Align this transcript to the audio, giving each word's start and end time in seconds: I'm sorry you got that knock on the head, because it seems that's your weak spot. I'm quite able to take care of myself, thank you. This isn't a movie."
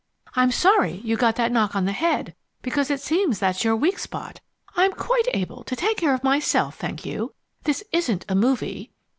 I'm 0.35 0.49
sorry 0.49 0.93
you 1.03 1.15
got 1.15 1.35
that 1.35 1.51
knock 1.51 1.75
on 1.75 1.85
the 1.85 1.91
head, 1.91 2.33
because 2.63 2.89
it 2.89 2.99
seems 2.99 3.37
that's 3.37 3.63
your 3.63 3.75
weak 3.75 3.99
spot. 3.99 4.39
I'm 4.75 4.93
quite 4.93 5.27
able 5.31 5.63
to 5.65 5.75
take 5.75 5.97
care 5.97 6.15
of 6.15 6.23
myself, 6.23 6.73
thank 6.75 7.05
you. 7.05 7.35
This 7.65 7.83
isn't 7.91 8.25
a 8.27 8.33
movie." 8.33 8.89